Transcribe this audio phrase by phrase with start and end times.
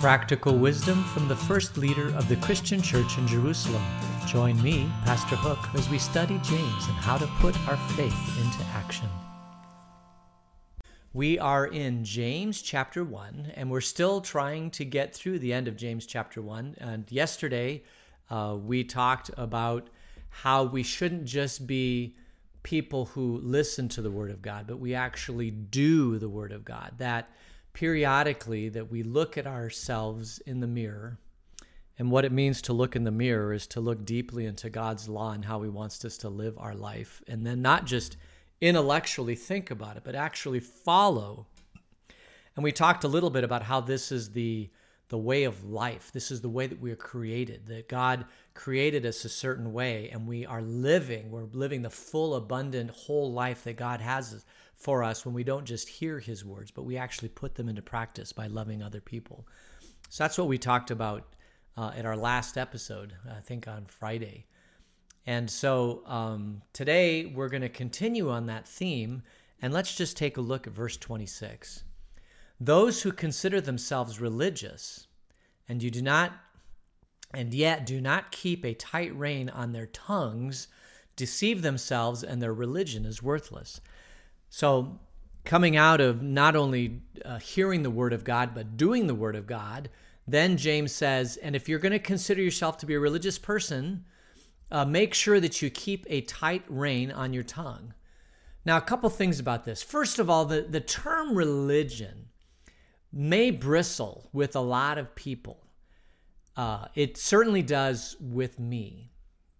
[0.00, 3.82] Practical wisdom from the first leader of the Christian church in Jerusalem.
[4.26, 8.62] Join me, Pastor Hook, as we study James and how to put our faith into
[8.74, 9.08] action.
[11.14, 15.66] We are in James chapter 1, and we're still trying to get through the end
[15.66, 16.76] of James chapter 1.
[16.78, 17.82] And yesterday,
[18.28, 19.88] uh, we talked about
[20.28, 22.14] how we shouldn't just be
[22.62, 26.66] people who listen to the Word of God, but we actually do the Word of
[26.66, 26.92] God.
[26.98, 27.30] That
[27.76, 31.18] periodically that we look at ourselves in the mirror.
[31.98, 35.10] And what it means to look in the mirror is to look deeply into God's
[35.10, 37.22] law and how He wants us to live our life.
[37.28, 38.16] And then not just
[38.62, 41.48] intellectually think about it, but actually follow.
[42.56, 44.70] And we talked a little bit about how this is the
[45.08, 46.10] the way of life.
[46.12, 50.10] This is the way that we are created, that God created us a certain way,
[50.10, 54.44] and we are living, we're living the full, abundant, whole life that God has
[54.76, 57.82] for us when we don't just hear His words, but we actually put them into
[57.82, 59.46] practice by loving other people.
[60.08, 61.34] So that's what we talked about
[61.76, 64.46] uh, in our last episode, I think on Friday.
[65.26, 69.22] And so um, today we're going to continue on that theme,
[69.60, 71.82] and let's just take a look at verse 26.
[72.60, 75.06] Those who consider themselves religious
[75.68, 76.32] and you do not
[77.34, 80.68] and yet do not keep a tight rein on their tongues
[81.16, 83.80] deceive themselves and their religion is worthless.
[84.56, 85.00] So
[85.44, 89.36] coming out of not only uh, hearing the word of God but doing the word
[89.36, 89.90] of God,
[90.26, 94.06] then James says, and if you're going to consider yourself to be a religious person,
[94.70, 97.92] uh, make sure that you keep a tight rein on your tongue.
[98.64, 99.82] Now, a couple things about this.
[99.82, 102.28] First of all, the, the term religion
[103.12, 105.66] may bristle with a lot of people.
[106.56, 109.12] Uh, it certainly does with me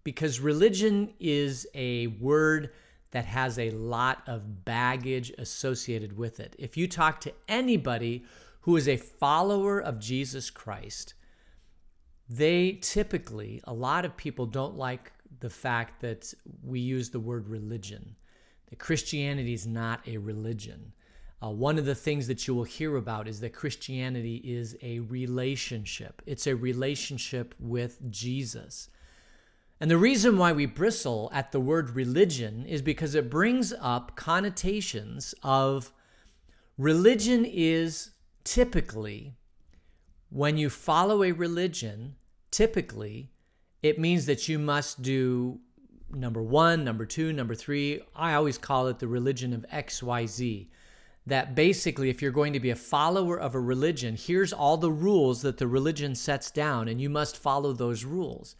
[0.03, 2.71] because religion is a word
[3.11, 6.55] that has a lot of baggage associated with it.
[6.59, 8.25] If you talk to anybody
[8.61, 11.13] who is a follower of Jesus Christ,
[12.29, 17.47] they typically, a lot of people don't like the fact that we use the word
[17.47, 18.15] religion.
[18.69, 20.91] That Christianity is not a religion.
[21.41, 24.99] Uh, one of the things that you will hear about is that Christianity is a
[24.99, 26.21] relationship.
[26.25, 28.89] It's a relationship with Jesus.
[29.79, 34.15] And the reason why we bristle at the word religion is because it brings up
[34.15, 35.91] connotations of
[36.77, 38.11] religion is
[38.43, 39.35] typically,
[40.29, 42.15] when you follow a religion,
[42.49, 43.29] typically
[43.83, 45.59] it means that you must do
[46.11, 48.01] number one, number two, number three.
[48.15, 50.67] I always call it the religion of XYZ
[51.27, 54.91] that basically, if you're going to be a follower of a religion, here's all the
[54.91, 58.55] rules that the religion sets down, and you must follow those rules.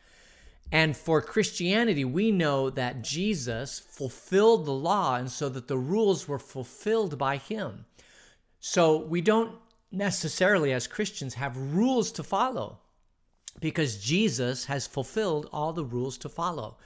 [0.71, 6.27] And for Christianity, we know that Jesus fulfilled the law, and so that the rules
[6.27, 7.85] were fulfilled by him.
[8.59, 9.55] So we don't
[9.91, 12.79] necessarily, as Christians, have rules to follow
[13.59, 16.77] because Jesus has fulfilled all the rules to follow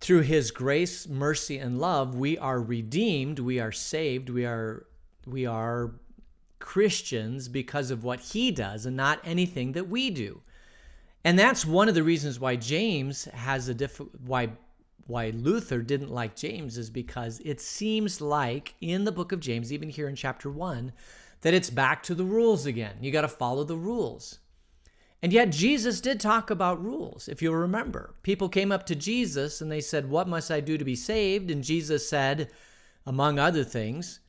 [0.00, 4.86] through his grace, mercy, and love, we are redeemed, we are saved, we are
[5.26, 5.94] we are
[6.58, 10.40] Christians because of what he does and not anything that we do.
[11.26, 14.50] And that's one of the reasons why James has a diff why
[15.08, 19.72] why Luther didn't like James is because it seems like in the book of James,
[19.72, 20.92] even here in chapter 1,
[21.40, 22.98] that it's back to the rules again.
[23.00, 24.38] You got to follow the rules.
[25.20, 28.14] And yet, Jesus did talk about rules, if you'll remember.
[28.22, 31.50] People came up to Jesus and they said, What must I do to be saved?
[31.50, 32.50] And Jesus said,
[33.04, 34.20] among other things,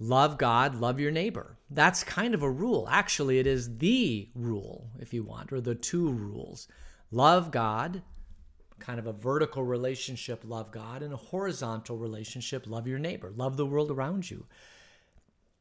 [0.00, 1.58] love God, love your neighbor.
[1.74, 2.86] That's kind of a rule.
[2.90, 6.68] Actually, it is the rule, if you want, or the two rules
[7.10, 8.02] love God,
[8.78, 13.56] kind of a vertical relationship, love God, and a horizontal relationship, love your neighbor, love
[13.56, 14.46] the world around you.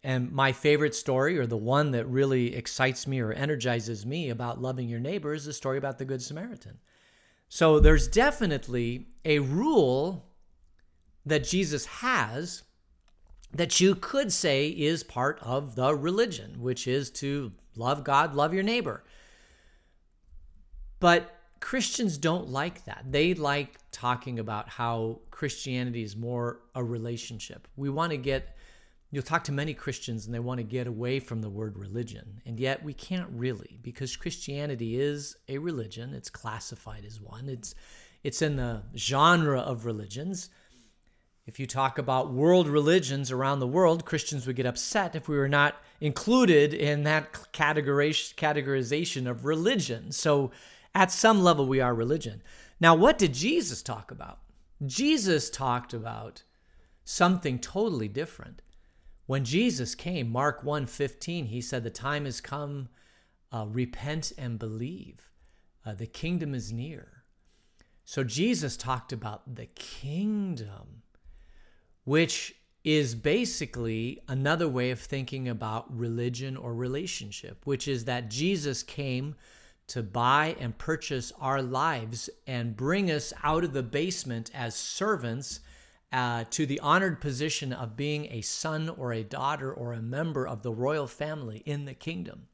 [0.04, 4.62] And my favorite story, or the one that really excites me or energizes me about
[4.62, 6.80] loving your neighbor, is the story about the Good Samaritan.
[7.48, 10.26] So there's definitely a rule
[11.26, 12.64] that Jesus has
[13.54, 18.54] that you could say is part of the religion, which is to love God, love
[18.54, 19.04] your neighbor.
[21.00, 23.06] But Christians don't like that.
[23.10, 27.68] They like talking about how Christianity is more a relationship.
[27.76, 28.56] We want to get
[29.14, 32.42] You'll talk to many Christians and they want to get away from the word religion.
[32.46, 36.14] And yet we can't really because Christianity is a religion.
[36.14, 37.50] It's classified as one.
[37.50, 37.76] It's
[38.24, 40.50] it's in the genre of religions.
[41.52, 45.36] If you talk about world religions around the world, Christians would get upset if we
[45.36, 50.14] were not included in that categorization of religion.
[50.14, 50.52] So
[50.96, 52.42] at some level we are religion.
[52.80, 54.40] Now what did Jesus talk about?
[54.86, 56.44] Jesus talked about
[57.04, 58.62] something totally different.
[59.26, 62.88] When Jesus came, Mark 1:15, he said, "The time has come,
[63.52, 65.30] uh, repent and believe.
[65.86, 67.26] Uh, the kingdom is near."
[68.06, 71.01] So Jesus talked about the kingdom,
[72.12, 72.54] which
[72.84, 79.34] is basically another way of thinking about religion or relationship, which is that Jesus came
[79.88, 85.62] to buy and purchase our lives and bring us out of the basement as servants
[86.12, 90.46] uh, to the honored position of being a son or a daughter or a member
[90.46, 92.48] of the royal family in the kingdom.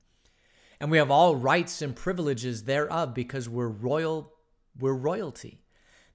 [0.79, 4.33] And we have all rights and privileges thereof because we're royal,
[4.77, 5.61] we're royalty.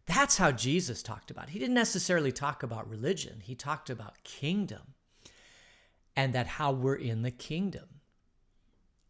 [0.06, 1.48] That's how Jesus talked about.
[1.48, 1.50] It.
[1.50, 3.40] He didn't necessarily talk about religion.
[3.42, 4.94] He talked about kingdom
[6.16, 7.86] and that how we're in the kingdom.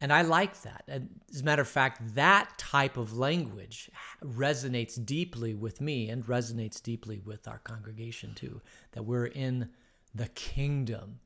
[0.00, 0.84] And I like that.
[0.88, 3.88] And As a matter of fact, that type of language
[4.22, 8.60] resonates deeply with me and resonates deeply with our congregation too,
[8.92, 9.70] that we're in
[10.14, 11.20] the kingdom.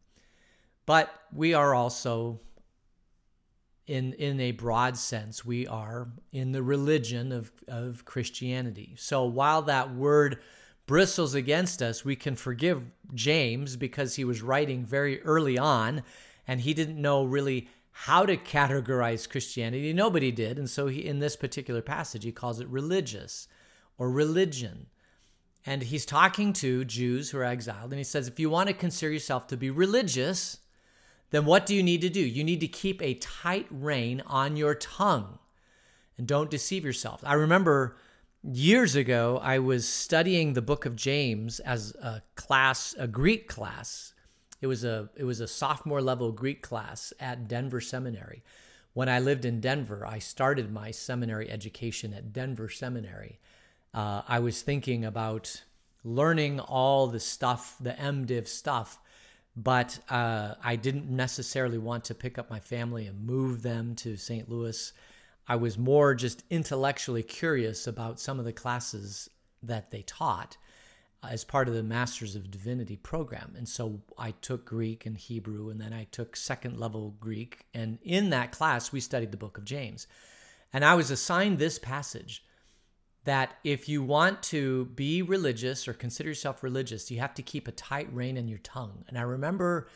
[0.85, 2.41] But we are also
[3.87, 8.95] in in a broad sense we are in the religion of of Christianity.
[8.99, 10.39] So while that word
[10.87, 12.83] bristles against us, we can forgive
[13.15, 16.03] James because he was writing very early on
[16.47, 19.93] and he didn't know really how to categorize Christianity.
[19.93, 23.49] Nobody did, and so he in this particular passage he calls it religious
[23.99, 24.87] or religion.
[25.69, 28.75] And he's talking to Jews who are exiled and he says if you want to
[28.75, 30.59] consider yourself to be religious,
[31.31, 32.21] then what do you need to do?
[32.21, 35.39] You need to keep a tight rein on your tongue
[36.17, 37.23] and don't deceive yourself.
[37.25, 37.97] I remember
[38.43, 44.15] years ago, I was studying the book of James as a class, a Greek class.
[44.61, 48.43] It was a it was a sophomore level Greek class at Denver Seminary.
[48.95, 53.39] When I lived in Denver, I started my seminary education at Denver Seminary.
[53.93, 55.63] Uh, I was thinking about
[56.03, 58.99] learning all the stuff, the MDiv stuff
[59.57, 64.17] but uh, I didn't necessarily want to pick up my family and move them to
[64.17, 64.51] St.
[64.51, 64.93] Louis.
[65.49, 69.31] I was more just intellectually curious about some of the classes
[69.63, 70.59] that they taught
[71.23, 73.55] as part of the Masters of Divinity program.
[73.57, 77.65] And so I took Greek and Hebrew, and then I took second level Greek.
[77.73, 80.07] And in that class, we studied the book of James.
[80.73, 82.45] And I was assigned this passage
[83.27, 87.69] that if you want to be religious or consider yourself religious, you have to keep
[87.69, 89.05] a tight rein in your tongue.
[89.09, 89.89] And I remember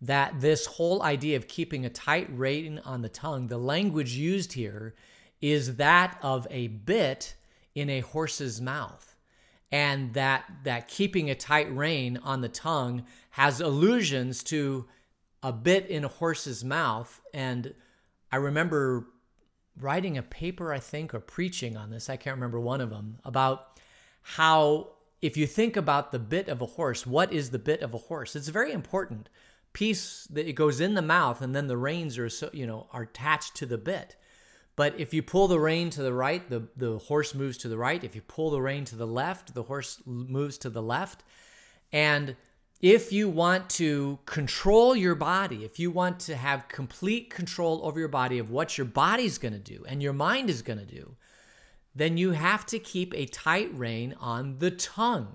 [0.00, 4.54] that this whole idea of keeping a tight rein on the tongue, the language used
[4.54, 4.94] here
[5.40, 7.34] is that of a bit
[7.74, 9.16] in a horse's mouth.
[9.70, 14.86] And that that keeping a tight rein on the tongue has allusions to
[15.42, 17.20] a bit in a horse's mouth.
[17.34, 17.74] And
[18.32, 19.06] I remember
[19.80, 23.18] writing a paper, I think, or preaching on this, I can't remember one of them,
[23.24, 23.78] about
[24.22, 24.88] how
[25.20, 27.98] if you think about the bit of a horse, what is the bit of a
[27.98, 28.36] horse?
[28.36, 29.28] It's a very important
[29.72, 32.86] piece that it goes in the mouth and then the reins are so you know
[32.92, 34.16] are attached to the bit.
[34.76, 37.76] But if you pull the rein to the right, the, the horse moves to the
[37.76, 38.02] right.
[38.04, 41.24] If you pull the rein to the left, the horse moves to the left.
[41.92, 42.36] And
[42.80, 47.98] if you want to control your body, if you want to have complete control over
[47.98, 50.84] your body of what your body's going to do and your mind is going to
[50.84, 51.16] do,
[51.94, 55.34] then you have to keep a tight rein on the tongue.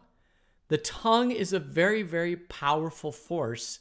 [0.69, 3.79] The tongue is a very, very powerful force.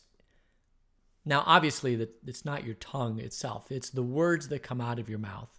[1.25, 5.21] Now, obviously, it's not your tongue itself, it's the words that come out of your
[5.21, 5.51] mouth.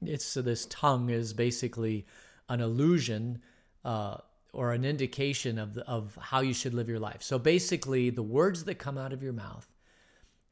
[0.00, 2.06] It's so this tongue is basically
[2.48, 3.42] an illusion.
[3.84, 4.18] Uh,
[4.52, 7.22] or an indication of, the, of how you should live your life.
[7.22, 9.68] So basically, the words that come out of your mouth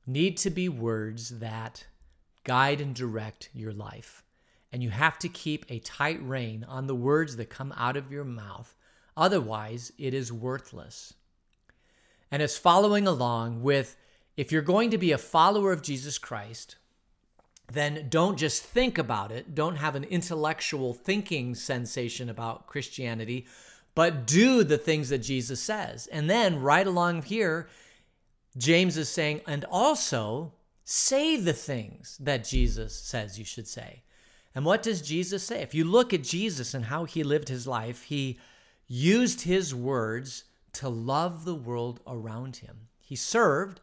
[0.07, 1.87] need to be words that
[2.45, 4.23] guide and direct your life.
[4.73, 8.13] And you have to keep a tight rein on the words that come out of
[8.13, 8.77] your mouth.
[9.17, 11.15] Otherwise, it is worthless.
[12.31, 13.97] And it's following along with
[14.37, 16.77] if you're going to be a follower of Jesus Christ,
[17.73, 19.55] then don't just think about it.
[19.55, 23.47] Don't have an intellectual thinking sensation about Christianity,
[23.99, 26.07] but do the things that Jesus says.
[26.07, 27.67] And then right along here,
[28.57, 30.53] James is saying, and also
[30.85, 34.05] say the things that Jesus says you should say.
[34.55, 35.63] And what does Jesus say?
[35.63, 38.39] If you look at Jesus and how he lived his life, he
[38.87, 42.77] used his words to love the world around him.
[43.01, 43.81] He served,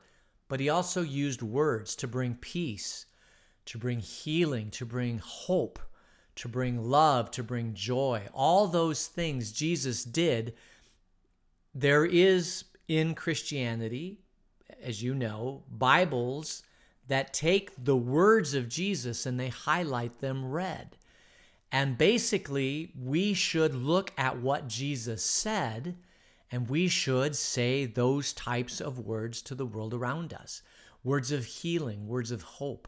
[0.48, 3.06] but he also used words to bring peace,
[3.66, 5.78] to bring healing, to bring hope
[6.36, 8.24] to bring love, to bring joy.
[8.34, 10.54] All those things Jesus did.
[11.74, 14.20] There is in Christianity,
[14.82, 16.64] as you know, Bibles
[17.08, 20.98] that take the words of Jesus and they highlight them red.
[21.72, 25.96] And basically, we should look at what Jesus said
[26.52, 30.62] And we should say those types of words to the world around us
[31.04, 32.88] words of healing, words of hope.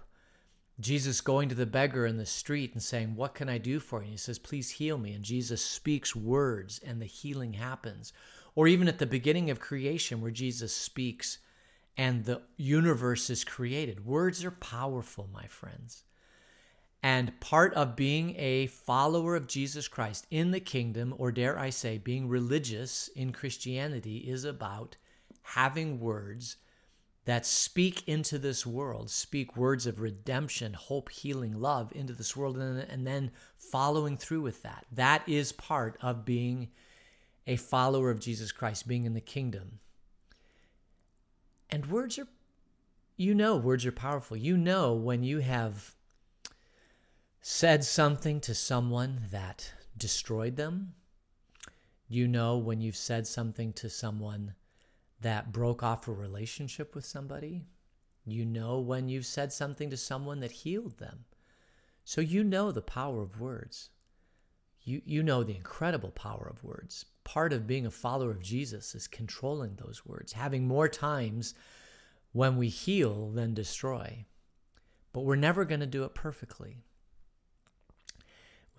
[0.80, 4.00] Jesus going to the beggar in the street and saying, What can I do for
[4.00, 4.06] you?
[4.06, 5.14] And he says, Please heal me.
[5.14, 8.14] And Jesus speaks words and the healing happens.
[8.54, 11.40] Or even at the beginning of creation, where Jesus speaks
[11.98, 14.06] and the universe is created.
[14.06, 16.04] Words are powerful, my friends.
[17.02, 21.70] And part of being a follower of Jesus Christ in the kingdom, or dare I
[21.70, 24.98] say, being religious in Christianity, is about
[25.42, 26.58] having words
[27.28, 32.58] that speak into this world, speak words of redemption, hope, healing, love into this world,
[32.58, 34.86] and, and then following through with that.
[34.94, 36.70] That is part of being
[37.46, 39.80] a follower of Jesus Christ, being in the kingdom.
[41.70, 42.30] And words are,
[43.18, 44.38] you know, words are powerful.
[44.38, 45.96] You know when you have
[47.42, 50.94] said something to someone that destroyed them.
[52.08, 54.54] You know when you've said something to someone
[55.22, 57.66] that broke off a relationship with somebody.
[58.26, 61.26] You know when you've said something to someone that healed them.
[62.04, 63.90] So you know the power of words.
[64.84, 67.06] You, you know the incredible power of words.
[67.24, 71.54] Part of being a follower of Jesus is controlling those words, having more times
[72.32, 74.26] when we heal than destroy.
[75.12, 76.78] But we're never going to do it perfectly.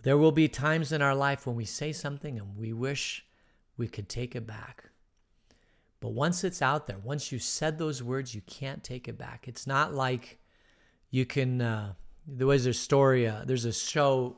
[0.02, 3.26] There will be times in our life when we say something and we wish
[3.76, 4.85] we could take it back.
[6.00, 9.49] But once it's out there, once you said those words, you can't take it back.
[9.49, 10.38] It's not like
[11.11, 11.61] you can.
[11.61, 11.95] Uh,
[12.26, 14.37] there was a story, uh, there's a show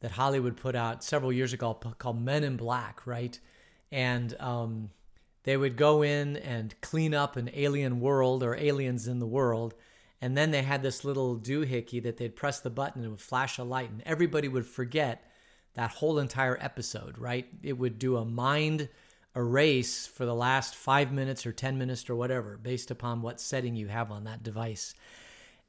[0.00, 3.38] that Hollywood put out several years ago called Men in Black, right?
[3.90, 4.90] And um,
[5.44, 9.74] they would go in and clean up an alien world or aliens in the world
[10.24, 13.20] and then they had this little doohickey that they'd press the button and it would
[13.20, 15.22] flash a light, and everybody would forget
[15.74, 17.46] that whole entire episode, right?
[17.62, 18.88] It would do a mind
[19.36, 23.74] erase for the last five minutes or 10 minutes or whatever, based upon what setting
[23.74, 24.94] you have on that device.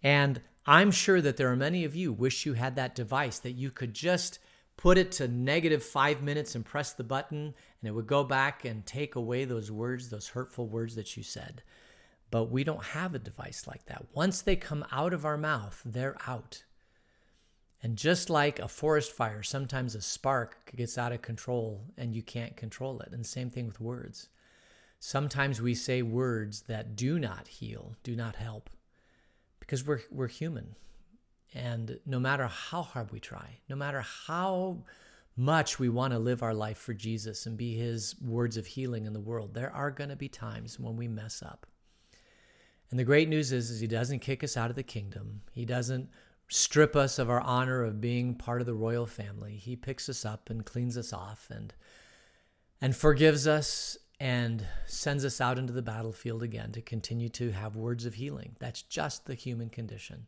[0.04, 3.54] And I'm sure that there are many of you wish you had that device that
[3.54, 4.40] you could just
[4.78, 8.66] put it to negative five minutes and press the button, and it would go back
[8.66, 11.64] and take away those words, those hurtful words that you said.
[12.30, 14.06] But we don't have a device like that.
[14.14, 16.65] Once they come out of our mouth, they're out.
[17.86, 22.24] And just like a forest fire, sometimes a spark gets out of control and you
[22.24, 23.10] can't control it.
[23.12, 24.30] And same thing with words.
[25.00, 28.72] Sometimes we say words that do not heal, do not help,
[29.60, 30.76] because we're, we're human.
[31.54, 34.78] And no matter how hard we try, no matter how
[35.38, 39.06] much we want to live our life for Jesus and be his words of healing
[39.06, 41.68] in the world, there are going to be times when we mess up.
[42.90, 45.42] And the great news is, is he doesn't kick us out of the kingdom.
[45.52, 46.10] He doesn't
[46.48, 49.56] strip us of our honor of being part of the royal family.
[49.56, 51.74] He picks us up and cleans us off and
[52.82, 57.76] and forgives us and sends us out into the battlefield again to continue to have
[57.76, 58.56] words of healing.
[58.60, 60.28] That's just the human condition.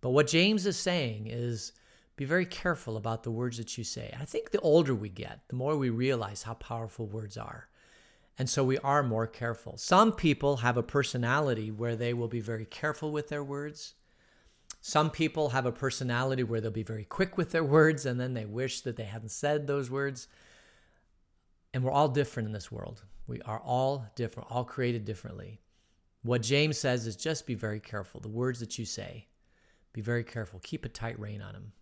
[0.00, 1.72] But what James is saying is
[2.16, 4.14] be very careful about the words that you say.
[4.18, 7.68] I think the older we get, the more we realize how powerful words are.
[8.38, 9.76] And so we are more careful.
[9.76, 13.94] Some people have a personality where they will be very careful with their words.
[14.80, 18.34] Some people have a personality where they'll be very quick with their words and then
[18.34, 20.26] they wish that they hadn't said those words.
[21.74, 23.02] And we're all different in this world.
[23.26, 25.60] We are all different, all created differently.
[26.22, 28.20] What James says is just be very careful.
[28.20, 29.28] The words that you say,
[29.92, 30.60] be very careful.
[30.62, 31.72] Keep a tight rein on them.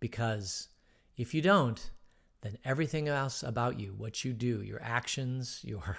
[0.00, 0.68] Because
[1.16, 1.90] if you don't,
[2.42, 5.98] then everything else about you, what you do, your actions, your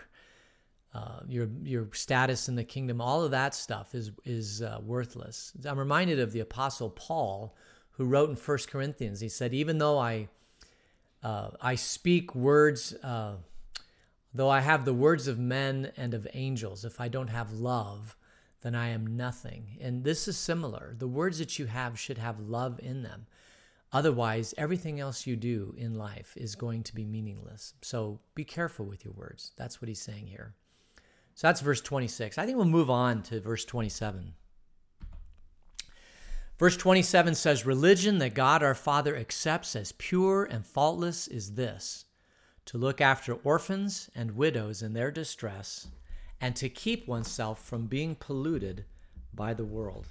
[0.93, 5.53] uh, your your status in the kingdom, all of that stuff is is uh, worthless.
[5.65, 7.55] I'm reminded of the apostle Paul,
[7.91, 9.21] who wrote in First Corinthians.
[9.21, 10.27] He said, "Even though I
[11.24, 13.36] uh, I speak words, uh,
[14.33, 18.17] though I have the words of men and of angels, if I don't have love,
[18.62, 20.93] then I am nothing." And this is similar.
[20.98, 23.27] The words that you have should have love in them.
[23.93, 27.74] Otherwise, everything else you do in life is going to be meaningless.
[27.81, 29.51] So be careful with your words.
[29.57, 30.53] That's what he's saying here.
[31.41, 32.38] So that's verse 26.
[32.38, 34.36] I think we'll move on to verse 27.
[36.60, 42.05] Verse 27 says, Religion that God our Father accepts as pure and faultless is this
[42.65, 45.88] to look after orphans and widows in their distress,
[46.39, 48.86] and to keep oneself from being polluted
[49.33, 50.10] by the world.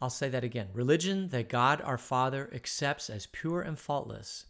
[0.00, 0.68] I'll say that again.
[0.72, 4.46] Religion that God our Father accepts as pure and faultless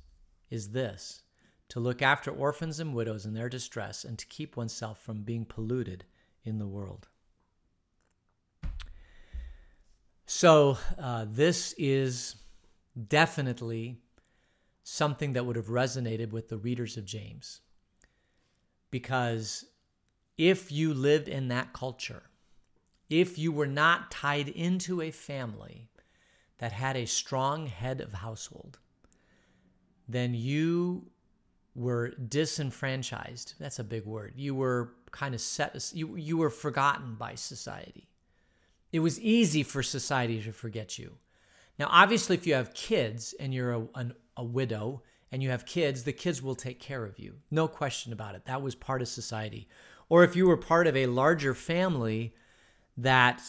[0.51, 1.24] is this
[1.69, 5.45] to look after orphans and widows in their distress and to keep oneself from being
[5.45, 6.05] polluted
[6.45, 7.09] in the world.
[10.27, 12.37] So, uh, this is
[13.09, 13.99] definitely
[14.83, 17.61] something that would have resonated with the readers of James.
[18.91, 19.65] Because
[20.37, 22.25] if you lived in that culture,
[23.09, 25.89] if you were not tied into a family
[26.59, 28.79] that had a strong head of household,
[30.09, 31.11] then you
[31.75, 33.55] were disenfranchised.
[33.59, 34.35] That's a big word.
[34.37, 38.09] You were kind of set, you, you were forgotten by society.
[38.93, 41.17] It was easy for society to forget you.
[41.79, 45.03] Now, obviously, if you have kids and you're a, an, a widow
[45.33, 47.35] and you have kids, the kids will take care of you.
[47.51, 48.45] No question about it.
[48.45, 49.69] That was part of society.
[50.09, 52.35] Or if you were part of a larger family
[52.97, 53.43] that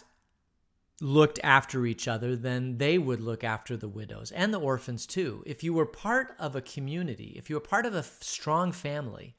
[1.02, 5.44] looked after each other, then they would look after the widows and the orphans too.
[5.46, 9.36] If you were part of a community, if you were part of a strong family,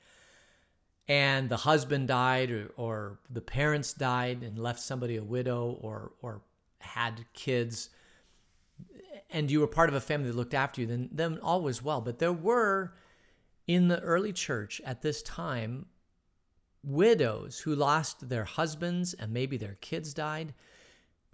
[1.09, 6.13] and the husband died or, or the parents died and left somebody a widow or
[6.21, 6.43] or
[6.81, 7.91] had kids
[9.31, 11.83] and you were part of a family that looked after you then then all was
[11.83, 12.95] well but there were
[13.67, 15.87] in the early church at this time
[16.83, 20.53] widows who lost their husbands and maybe their kids died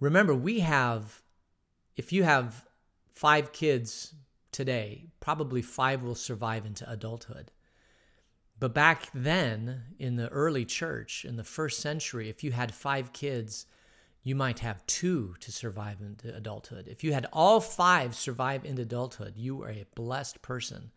[0.03, 1.21] remember we have
[1.95, 2.65] if you have
[3.13, 4.13] 5 kids
[4.51, 7.51] today probably 5 will survive into adulthood
[8.63, 13.11] but back then, in the early church, in the first century, if you had five
[13.11, 13.65] kids,
[14.21, 16.87] you might have two to survive into adulthood.
[16.87, 20.91] If you had all five survive into adulthood, you were a blessed person.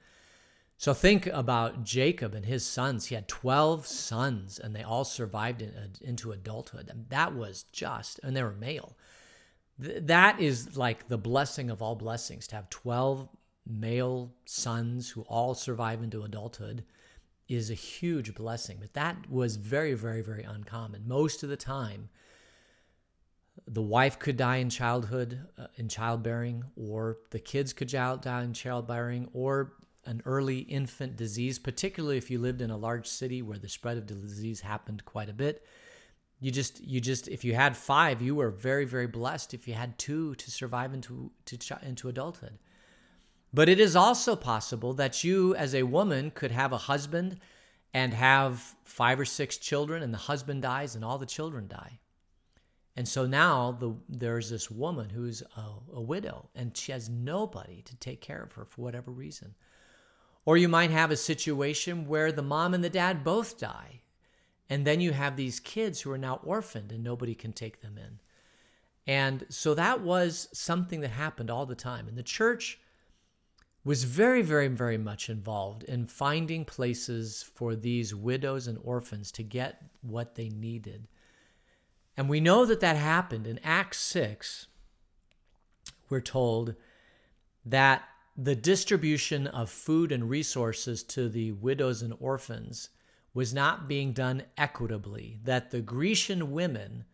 [0.78, 3.06] So think about Jacob and his sons.
[3.06, 6.88] He had 12 sons and they all survived in, uh, into adulthood.
[6.90, 8.96] And that was just, and they were male.
[9.82, 13.28] Th- that is like the blessing of all blessings to have 12
[13.66, 16.84] male sons who all survive into adulthood
[17.48, 18.76] is a huge blessing.
[18.78, 21.04] But that was very, very, very uncommon.
[21.06, 22.10] Most of the time,
[23.66, 28.52] the wife could die in childhood, uh, in childbearing, or the kids could die in
[28.52, 29.72] childbearing, or
[30.06, 33.96] an early infant disease, particularly if you lived in a large city where the spread
[33.96, 35.64] of the disease happened quite a bit.
[36.40, 39.54] You just, you just, if you had five, you were very, very blessed.
[39.54, 42.58] If you had two to survive into to, into adulthood,
[43.52, 47.40] but it is also possible that you, as a woman, could have a husband
[47.94, 51.98] and have five or six children, and the husband dies and all the children die.
[52.96, 57.82] And so now the, there's this woman who's a, a widow and she has nobody
[57.82, 59.54] to take care of her for whatever reason.
[60.46, 64.00] Or you might have a situation where the mom and the dad both die.
[64.70, 67.98] And then you have these kids who are now orphaned and nobody can take them
[67.98, 68.20] in.
[69.06, 72.08] And so that was something that happened all the time.
[72.08, 72.80] And the church
[73.84, 79.44] was very, very, very much involved in finding places for these widows and orphans to
[79.44, 81.06] get what they needed.
[82.16, 83.46] And we know that that happened.
[83.46, 84.66] In Acts 6,
[86.08, 86.74] we're told
[87.64, 88.02] that
[88.36, 92.90] the distribution of food and resources to the widows and orphans
[93.32, 97.04] was not being done equitably, that the Grecian women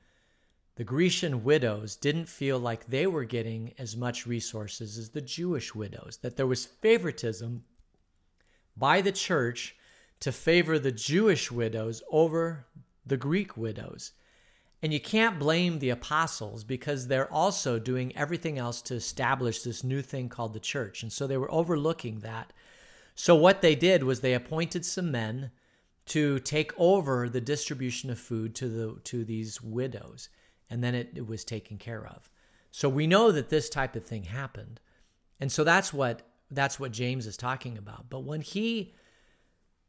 [0.77, 5.75] the Grecian widows didn't feel like they were getting as much resources as the Jewish
[5.75, 7.65] widows, that there was favoritism
[8.77, 9.77] by the church
[10.21, 12.67] to favor the Jewish widows over
[13.05, 14.13] the Greek widows.
[14.83, 19.85] And you can't blame the apostles because they're also doing everything else to establish this
[19.85, 21.03] new thing called the church.
[21.03, 22.53] And so they were overlooking that.
[23.15, 25.53] So what they did was they appointed some men
[26.07, 30.29] to take over the distribution of food to the to these widows
[30.69, 32.31] and then it, it was taken care of.
[32.71, 34.81] So we know that this type of thing happened.
[35.39, 38.09] And so that's what that's what James is talking about.
[38.09, 38.95] But when he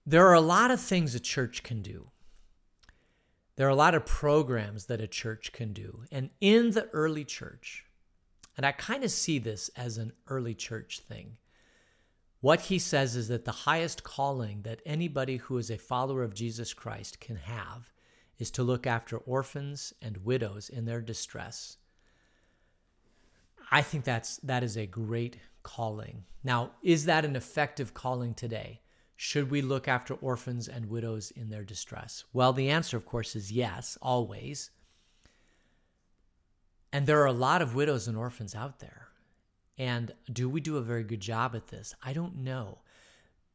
[0.06, 2.10] there are a lot of things a church can do.
[3.56, 6.04] There are a lot of programs that a church can do.
[6.12, 7.86] And in the early church,
[8.58, 11.38] and I kind of see this as an early church thing.
[12.42, 16.34] What he says is that the highest calling that anybody who is a follower of
[16.34, 17.92] Jesus Christ can have
[18.38, 21.78] is to look after orphans and widows in their distress.
[23.72, 26.26] I think that's that is a great calling.
[26.44, 28.82] Now, is that an effective calling today?
[29.16, 32.26] Should we look after orphans and widows in their distress?
[32.34, 34.72] Well, the answer of course is yes, always.
[36.92, 39.08] And there are a lot of widows and orphans out there.
[39.78, 41.96] And do we do a very good job at this?
[42.04, 42.80] I don't know.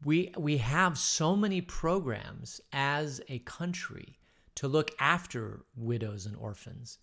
[0.04, 4.18] We we have so many programs as a country
[4.56, 6.98] to look after widows and orphans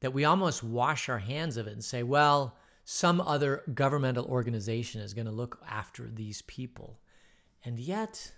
[0.00, 5.00] that we almost wash our hands of it and say, well, some other governmental organization
[5.00, 7.00] is going to look after these people.
[7.64, 8.32] And yet,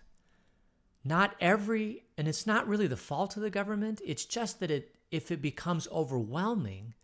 [1.04, 4.94] not every, and it's not really the fault of the government, it's just that it,
[5.10, 6.94] if it becomes overwhelming,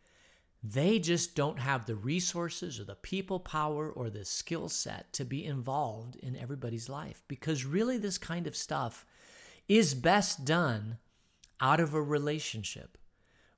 [0.63, 5.25] they just don't have the resources or the people power or the skill set to
[5.25, 7.23] be involved in everybody's life.
[7.27, 9.05] Because really this kind of stuff
[9.69, 10.99] is best done
[11.61, 12.97] out of a relationship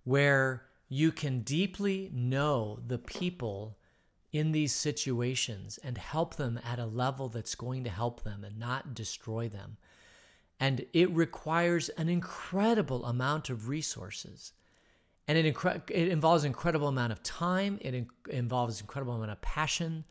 [0.04, 3.78] where you can deeply know the people
[4.34, 8.58] in these situations and help them at a level that's going to help them and
[8.58, 9.76] not destroy them.
[10.58, 14.52] And it requires an incredible amount of resources.
[15.28, 17.78] And it, incre- it involves an incredible amount of time.
[17.80, 20.04] It in- involves incredible amount of passion.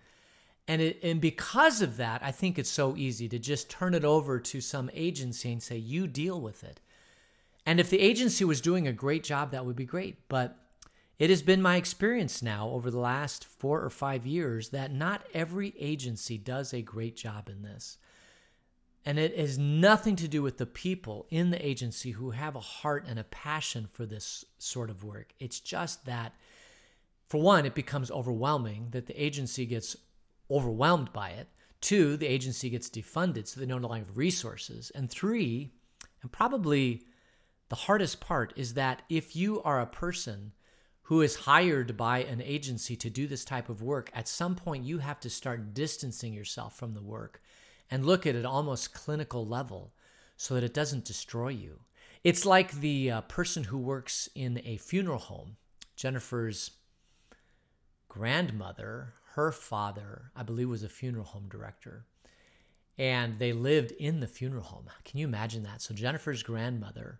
[0.69, 4.05] And, it, and because of that, I think it's so easy to just turn it
[4.05, 6.79] over to some agency and say, you deal with it.
[7.65, 10.29] And if the agency was doing a great job, that would be great.
[10.29, 10.57] But
[11.19, 15.25] it has been my experience now over the last four or five years that not
[15.33, 17.97] every agency does a great job in this.
[19.05, 22.61] And it has nothing to do with the people in the agency who have a
[22.61, 25.33] heart and a passion for this sort of work.
[25.39, 26.33] It's just that,
[27.27, 29.97] for one, it becomes overwhelming, that the agency gets
[30.49, 31.49] overwhelmed by it.
[31.81, 34.89] Two, the agency gets defunded, so they no longer have resources.
[34.95, 35.73] And three,
[36.21, 37.03] and probably
[37.67, 40.53] the hardest part, is that if you are a person
[41.03, 44.85] who is hired by an agency to do this type of work, at some point
[44.85, 47.41] you have to start distancing yourself from the work
[47.91, 49.93] and look at it almost clinical level
[50.37, 51.79] so that it doesn't destroy you.
[52.23, 55.57] It's like the uh, person who works in a funeral home.
[55.97, 56.71] Jennifer's
[58.07, 62.05] grandmother, her father, I believe, was a funeral home director.
[62.97, 64.85] And they lived in the funeral home.
[65.03, 65.81] Can you imagine that?
[65.81, 67.19] So, Jennifer's grandmother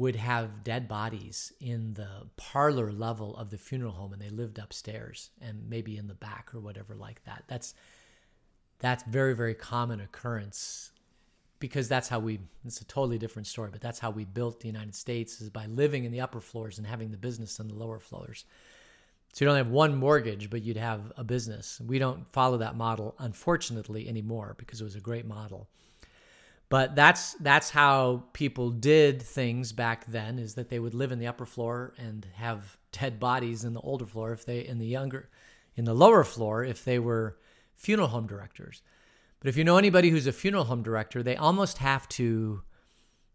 [0.00, 4.58] would have dead bodies in the parlor level of the funeral home and they lived
[4.58, 7.44] upstairs and maybe in the back or whatever like that.
[7.48, 7.74] That's
[8.78, 10.92] that's very very common occurrence
[11.58, 14.68] because that's how we it's a totally different story but that's how we built the
[14.68, 17.74] united states is by living in the upper floors and having the business on the
[17.74, 18.46] lower floors.
[19.34, 21.78] So you don't have one mortgage but you'd have a business.
[21.86, 25.68] We don't follow that model unfortunately anymore because it was a great model
[26.70, 31.18] but that's that's how people did things back then is that they would live in
[31.18, 34.86] the upper floor and have dead bodies in the older floor if they in the
[34.86, 35.28] younger
[35.76, 37.36] in the lower floor if they were
[37.74, 38.82] funeral home directors.
[39.40, 42.62] But if you know anybody who's a funeral home director they almost have to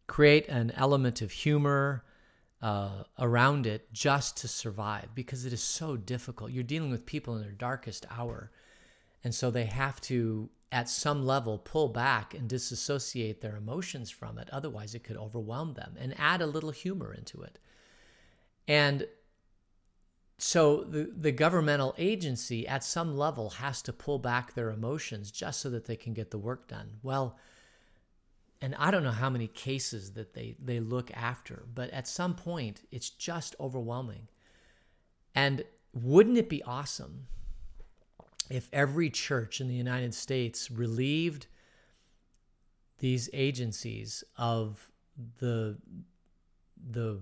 [0.08, 2.06] create an element of humor
[2.62, 6.52] uh, around it just to survive because it is so difficult.
[6.52, 8.50] You're dealing with people in their darkest hour.
[9.24, 14.38] And so they have to at some level pull back and disassociate their emotions from
[14.38, 14.50] it.
[14.52, 17.58] Otherwise, it could overwhelm them and add a little humor into it.
[18.68, 19.08] And
[20.38, 25.62] so the, the governmental agency at some level has to pull back their emotions just
[25.62, 26.98] so that they can get the work done.
[27.02, 27.40] Well,
[28.60, 32.36] and I don't know how many cases that they, they look after, but at some
[32.36, 34.28] point it's just overwhelming.
[35.34, 37.28] And wouldn't it be awesome
[38.50, 41.48] if every church in the United States relieved
[43.00, 44.92] these agencies of
[45.40, 45.78] the
[46.92, 47.20] the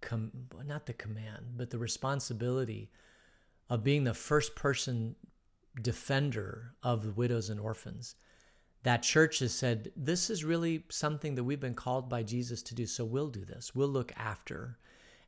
[0.00, 0.30] com,
[0.66, 2.90] not the command, but the responsibility
[3.68, 5.16] of being the first person
[5.80, 8.14] defender of the widows and orphans.
[8.82, 12.74] That church has said, This is really something that we've been called by Jesus to
[12.74, 13.74] do, so we'll do this.
[13.74, 14.78] We'll look after.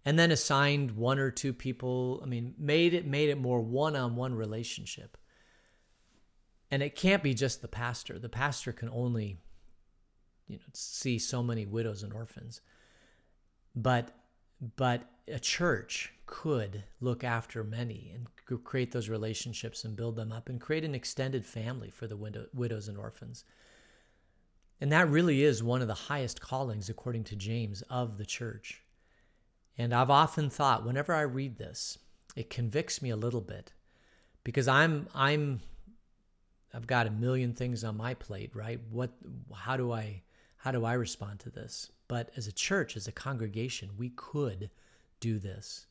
[0.05, 4.35] And then assigned one or two people, I mean, made it made it more one-on-one
[4.35, 5.17] relationship.
[6.73, 8.19] And it can't be just the pastor.
[8.19, 9.37] The pastor can only
[10.49, 12.63] you know see so many widows and orphans.
[13.77, 14.17] But
[14.77, 20.49] but a church could look after many and create those relationships and build them up
[20.49, 23.45] and create an extended family for the widow, widows and orphans.
[24.81, 28.83] And that really is one of the highest callings, according to James, of the church.
[29.79, 31.99] And I've often thought, whenever I read this,
[32.35, 33.73] it convicts me a little bit
[34.43, 35.61] because I'm I'm
[36.75, 38.81] I've got a million things on my plate, right?
[38.91, 39.11] What
[39.55, 40.23] how do I
[40.57, 41.91] how do I respond to this?
[42.09, 44.71] But as a church, as a congregation, we could
[45.21, 45.87] do this.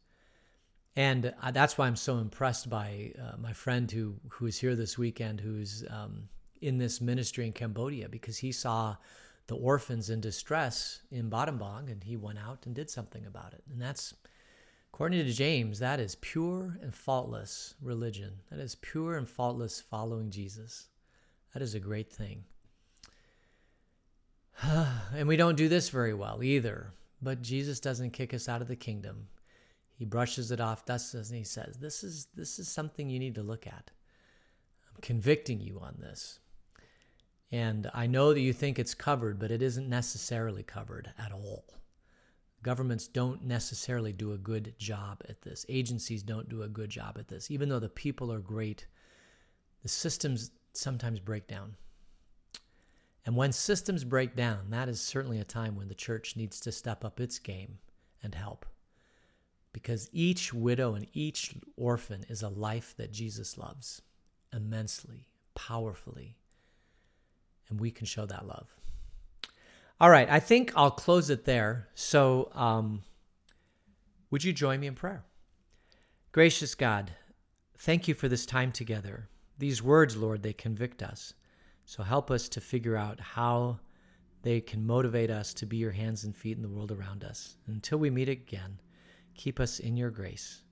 [0.96, 4.76] And uh, that's why I'm so impressed by uh, my friend who who is here
[4.76, 6.30] this weekend, who's um,
[6.62, 8.98] in this ministry in Cambodia, because he saw
[9.48, 13.64] the orphans in distress in Battambang, and he went out and did something about it.
[13.70, 14.14] And that's
[14.94, 18.40] According to James, that is pure and faultless religion.
[18.50, 20.90] That is pure and faultless following Jesus.
[21.54, 22.44] That is a great thing.
[24.62, 26.94] and we don't do this very well either.
[27.22, 29.28] But Jesus doesn't kick us out of the kingdom.
[29.98, 33.20] He brushes it off, dusts us, and he says, This is this is something you
[33.20, 33.92] need to look at.
[34.90, 36.40] I'm convicting you on this.
[37.52, 41.66] And I know that you think it's covered, but it isn't necessarily covered at all.
[42.64, 45.66] Governments don't necessarily do a good job at this.
[45.68, 47.50] Agencies don't do a good job at this.
[47.50, 48.86] Even though the people are great,
[49.82, 51.76] the systems sometimes break down.
[53.26, 56.72] And when systems break down, that is certainly a time when the church needs to
[56.72, 57.80] step up its game
[58.22, 58.66] and help.
[59.74, 64.02] Because each widow and each orphan is a life that Jesus loves
[64.54, 66.38] immensely, powerfully.
[67.70, 68.76] And we can show that love.
[70.02, 71.88] All right, I think I'll close it there.
[71.94, 73.04] So, um,
[74.32, 75.24] would you join me in prayer?
[76.32, 77.12] Gracious God,
[77.78, 79.30] thank you for this time together.
[79.60, 81.36] These words, Lord, they convict us.
[81.86, 83.78] So help us to figure out how
[84.42, 87.58] they can motivate us to be your hands and feet in the world around us.
[87.68, 88.80] Until we meet again,
[89.36, 90.64] keep us in your grace.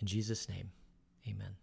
[0.00, 0.70] In Jesus' name,
[1.28, 1.56] amen.